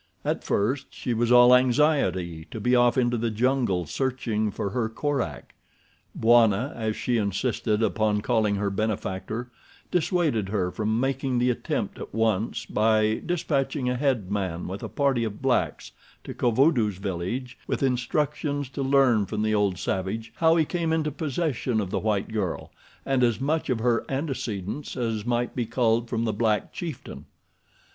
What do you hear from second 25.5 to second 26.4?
be culled from the